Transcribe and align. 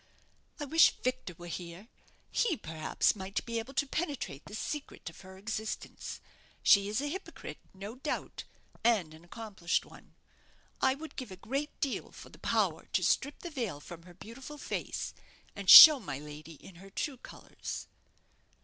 I 0.59 0.65
wish 0.65 0.95
Victor 1.03 1.35
were 1.37 1.45
here. 1.45 1.87
He, 2.31 2.57
perhaps, 2.57 3.15
might 3.15 3.45
be 3.45 3.59
able 3.59 3.75
to 3.75 3.85
penetrate 3.85 4.45
the 4.45 4.55
secret 4.55 5.07
of 5.11 5.21
her 5.21 5.37
existence. 5.37 6.19
She 6.63 6.87
is 6.89 7.01
a 7.01 7.07
hypocrite, 7.07 7.59
no 7.71 7.93
doubt; 7.97 8.45
and 8.83 9.13
an 9.13 9.23
accomplished 9.23 9.85
one. 9.85 10.15
I 10.81 10.95
would 10.95 11.17
give 11.17 11.29
a 11.29 11.35
great 11.37 11.79
deal 11.81 12.11
for 12.11 12.29
the 12.29 12.39
power 12.39 12.87
to 12.93 13.03
strip 13.03 13.41
the 13.41 13.51
veil 13.51 13.79
from 13.79 14.01
her 14.01 14.15
beautiful 14.15 14.57
face, 14.57 15.13
and 15.55 15.69
show 15.69 15.99
my 15.99 16.17
lady 16.17 16.53
in 16.55 16.77
her 16.81 16.89
true 16.89 17.17
colours!" 17.17 17.85